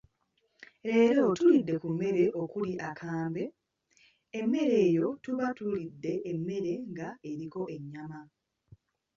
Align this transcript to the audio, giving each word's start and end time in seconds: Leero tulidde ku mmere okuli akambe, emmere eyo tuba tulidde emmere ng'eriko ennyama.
Leero 0.87 1.25
tulidde 1.37 1.73
ku 1.81 1.87
mmere 1.93 2.23
okuli 2.41 2.73
akambe, 2.89 3.43
emmere 4.39 4.73
eyo 4.87 5.07
tuba 5.23 5.47
tulidde 5.57 6.13
emmere 6.31 6.71
ng'eriko 6.91 7.61
ennyama. 7.75 8.19